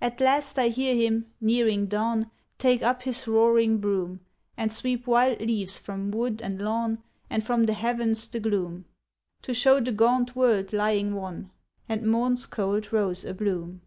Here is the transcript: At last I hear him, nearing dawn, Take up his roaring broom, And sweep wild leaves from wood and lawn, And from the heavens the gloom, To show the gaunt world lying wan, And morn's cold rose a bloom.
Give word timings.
At 0.00 0.20
last 0.20 0.58
I 0.58 0.66
hear 0.66 0.96
him, 0.96 1.32
nearing 1.40 1.86
dawn, 1.86 2.28
Take 2.58 2.82
up 2.82 3.02
his 3.02 3.28
roaring 3.28 3.78
broom, 3.78 4.18
And 4.56 4.72
sweep 4.72 5.06
wild 5.06 5.40
leaves 5.40 5.78
from 5.78 6.10
wood 6.10 6.42
and 6.42 6.60
lawn, 6.60 7.04
And 7.30 7.46
from 7.46 7.66
the 7.66 7.72
heavens 7.72 8.26
the 8.26 8.40
gloom, 8.40 8.84
To 9.42 9.54
show 9.54 9.78
the 9.78 9.92
gaunt 9.92 10.34
world 10.34 10.72
lying 10.72 11.14
wan, 11.14 11.52
And 11.88 12.02
morn's 12.04 12.46
cold 12.46 12.92
rose 12.92 13.24
a 13.24 13.32
bloom. 13.32 13.82